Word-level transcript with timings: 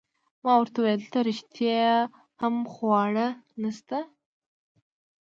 ما 0.43 0.53
ورته 0.59 0.77
وویل: 0.79 1.01
دلته 1.01 1.17
رښتیا 1.29 1.89
هم 2.41 2.55
خواړه 2.73 3.27
نشته؟ 3.61 3.99